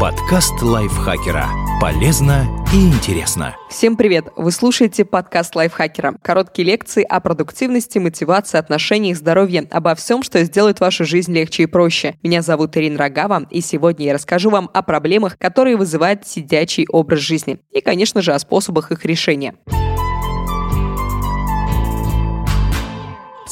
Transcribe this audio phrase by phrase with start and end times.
[0.00, 1.46] Подкаст лайфхакера.
[1.78, 3.54] Полезно и интересно.
[3.68, 4.28] Всем привет!
[4.34, 6.16] Вы слушаете подкаст лайфхакера.
[6.22, 11.66] Короткие лекции о продуктивности, мотивации, отношениях, здоровье, обо всем, что сделает вашу жизнь легче и
[11.66, 12.14] проще.
[12.22, 17.20] Меня зовут Ирина Рогава, и сегодня я расскажу вам о проблемах, которые вызывает сидячий образ
[17.20, 17.60] жизни.
[17.70, 19.54] И, конечно же, о способах их решения.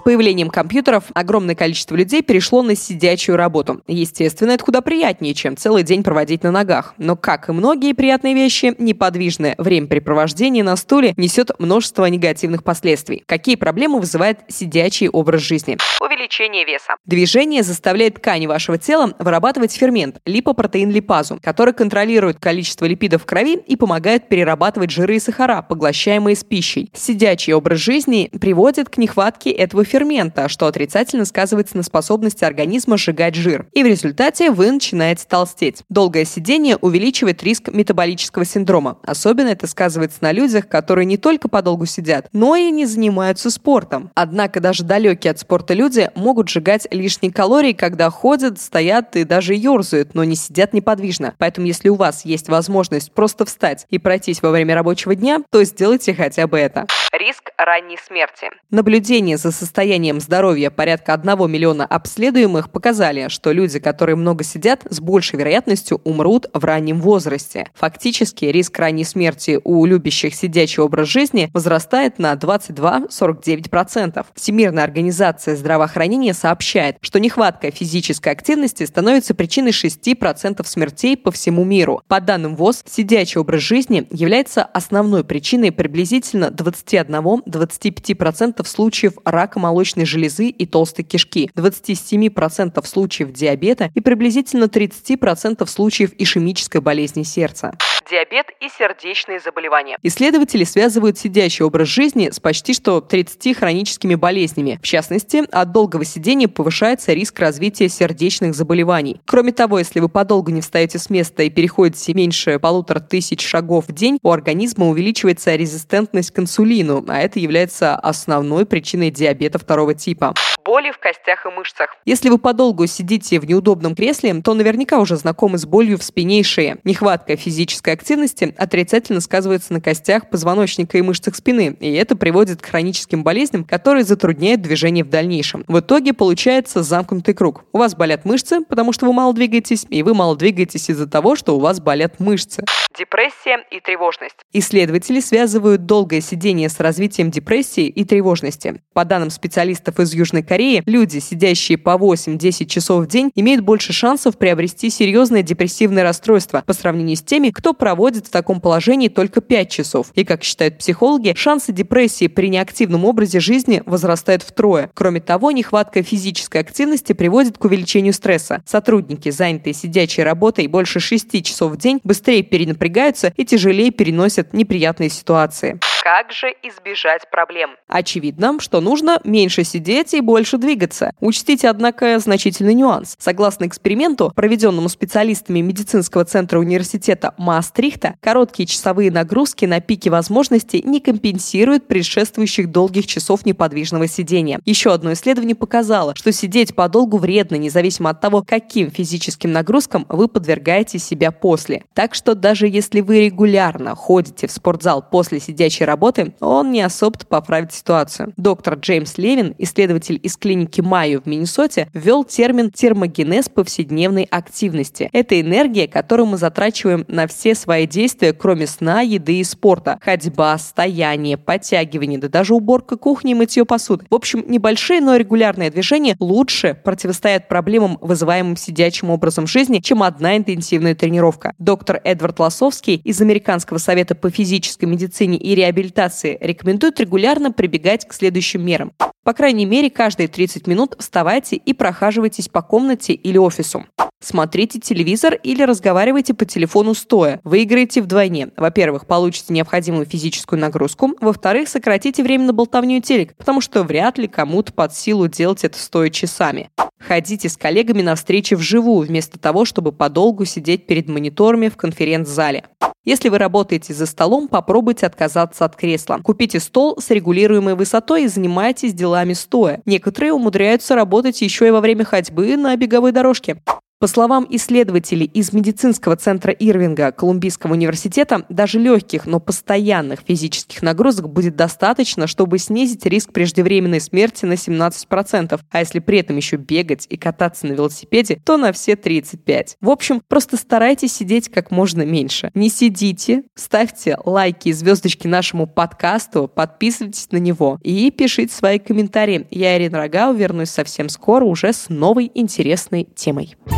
[0.00, 3.82] Появлением компьютеров огромное количество людей перешло на сидячую работу.
[3.86, 6.94] Естественно, это куда приятнее, чем целый день проводить на ногах.
[6.98, 13.22] Но, как и многие приятные вещи, неподвижное времяпрепровождение на стуле несет множество негативных последствий.
[13.26, 15.78] Какие проблемы вызывает сидячий образ жизни?
[16.00, 16.96] Увеличение веса.
[17.04, 23.56] Движение заставляет ткани вашего тела вырабатывать фермент– липопротеин липазу, который контролирует количество липидов в крови
[23.66, 26.90] и помогает перерабатывать жиры и сахара, поглощаемые с пищей.
[26.92, 33.34] Сидячий образ жизни приводит к нехватке этого фермента что отрицательно сказывается на способности организма сжигать
[33.34, 33.66] жир.
[33.72, 35.82] И в результате вы начинаете толстеть.
[35.88, 38.98] Долгое сидение увеличивает риск метаболического синдрома.
[39.02, 44.10] Особенно это сказывается на людях, которые не только подолгу сидят, но и не занимаются спортом.
[44.14, 49.54] Однако даже далекие от спорта люди могут сжигать лишние калории, когда ходят, стоят и даже
[49.54, 51.34] ерзают, но не сидят неподвижно.
[51.38, 55.62] Поэтому если у вас есть возможность просто встать и пройтись во время рабочего дня, то
[55.64, 56.86] сделайте хотя бы это.
[57.18, 58.50] Риск ранней смерти.
[58.70, 65.00] Наблюдение за состоянием здоровья порядка 1 миллиона обследуемых показали, что люди, которые много сидят, с
[65.00, 67.70] большей вероятностью умрут в раннем возрасте.
[67.74, 74.26] Фактически риск ранней смерти у любящих сидячий образ жизни возрастает на 22-49%.
[74.34, 82.02] Всемирная организация здравоохранения сообщает, что нехватка физической активности становится причиной 6% смертей по всему миру.
[82.08, 90.04] По данным ВОЗ, сидячий образ жизни является основной причиной приблизительно 21 21-25% случаев рака молочной
[90.04, 97.72] железы и толстой кишки, 27% случаев диабета и приблизительно 30% случаев ишемической болезни сердца
[98.08, 99.98] диабет и сердечные заболевания.
[100.02, 104.78] Исследователи связывают сидящий образ жизни с почти что 30 хроническими болезнями.
[104.82, 109.20] В частности, от долгого сидения повышается риск развития сердечных заболеваний.
[109.24, 113.86] Кроме того, если вы подолгу не встаете с места и переходите меньше полутора тысяч шагов
[113.88, 119.94] в день, у организма увеличивается резистентность к инсулину, а это является основной причиной диабета второго
[119.94, 120.34] типа
[120.66, 121.96] боли в костях и мышцах.
[122.04, 126.40] Если вы подолгу сидите в неудобном кресле, то наверняка уже знакомы с болью в спине
[126.40, 126.78] и шее.
[126.82, 132.66] Нехватка физической активности отрицательно сказывается на костях, позвоночника и мышцах спины, и это приводит к
[132.66, 135.64] хроническим болезням, которые затрудняют движение в дальнейшем.
[135.68, 137.64] В итоге получается замкнутый круг.
[137.72, 141.36] У вас болят мышцы, потому что вы мало двигаетесь, и вы мало двигаетесь из-за того,
[141.36, 142.64] что у вас болят мышцы
[142.98, 144.36] депрессия и тревожность.
[144.52, 148.80] Исследователи связывают долгое сидение с развитием депрессии и тревожности.
[148.94, 153.92] По данным специалистов из Южной Кореи, люди, сидящие по 8-10 часов в день, имеют больше
[153.92, 159.40] шансов приобрести серьезное депрессивное расстройство по сравнению с теми, кто проводит в таком положении только
[159.40, 160.12] 5 часов.
[160.14, 164.90] И, как считают психологи, шансы депрессии при неактивном образе жизни возрастают втрое.
[164.94, 168.62] Кроме того, нехватка физической активности приводит к увеличению стресса.
[168.64, 174.52] Сотрудники, занятые сидячей работой больше 6 часов в день, быстрее перенапрягаются напрягаются и тяжелее переносят
[174.52, 175.78] неприятные ситуации.
[176.06, 177.70] Как же избежать проблем?
[177.88, 181.10] Очевидно, что нужно меньше сидеть и больше двигаться.
[181.18, 183.16] Учтите, однако, значительный нюанс.
[183.18, 191.00] Согласно эксперименту, проведенному специалистами медицинского центра университета Маастрихта, короткие часовые нагрузки на пике возможностей не
[191.00, 194.60] компенсируют предшествующих долгих часов неподвижного сидения.
[194.64, 200.28] Еще одно исследование показало, что сидеть подолгу вредно, независимо от того, каким физическим нагрузкам вы
[200.28, 201.82] подвергаете себя после.
[201.94, 206.82] Так что даже если вы регулярно ходите в спортзал после сидячей работы, работы, он не
[206.82, 208.34] особо поправит ситуацию.
[208.36, 215.08] Доктор Джеймс Левин, исследователь из клиники Майю в Миннесоте, ввел термин термогенез повседневной активности.
[215.12, 219.98] Это энергия, которую мы затрачиваем на все свои действия, кроме сна, еды и спорта.
[220.02, 224.04] Ходьба, стояние, подтягивание, да даже уборка кухни и мытье посуды.
[224.10, 230.36] В общем, небольшие, но регулярные движения лучше противостоят проблемам, вызываемым сидячим образом жизни, чем одна
[230.36, 231.54] интенсивная тренировка.
[231.58, 238.06] Доктор Эдвард Лосовский из Американского совета по физической медицине и реабилитации реабилитации рекомендуют регулярно прибегать
[238.06, 238.92] к следующим мерам.
[239.24, 243.84] По крайней мере, каждые 30 минут вставайте и прохаживайтесь по комнате или офису.
[244.22, 247.40] Смотрите телевизор или разговаривайте по телефону стоя.
[247.44, 248.48] Выиграете вдвойне.
[248.56, 251.12] Во-первых, получите необходимую физическую нагрузку.
[251.20, 255.78] Во-вторых, сократите время на болтовню телек, потому что вряд ли кому-то под силу делать это
[255.78, 256.70] стоя часами.
[256.98, 262.64] Ходите с коллегами на встречи вживую, вместо того, чтобы подолгу сидеть перед мониторами в конференц-зале.
[263.06, 266.18] Если вы работаете за столом, попробуйте отказаться от кресла.
[266.24, 269.80] Купите стол с регулируемой высотой и занимайтесь делами стоя.
[269.86, 273.62] Некоторые умудряются работать еще и во время ходьбы на беговой дорожке.
[273.98, 281.30] По словам исследователей из медицинского центра Ирвинга Колумбийского университета, даже легких, но постоянных физических нагрузок
[281.30, 287.06] будет достаточно, чтобы снизить риск преждевременной смерти на 17%, а если при этом еще бегать
[287.08, 289.76] и кататься на велосипеде, то на все 35%.
[289.80, 292.50] В общем, просто старайтесь сидеть как можно меньше.
[292.52, 299.46] Не сидите, ставьте лайки и звездочки нашему подкасту, подписывайтесь на него и пишите свои комментарии.
[299.50, 303.56] Я, Ирина Рогау, вернусь совсем скоро уже с новой интересной темой.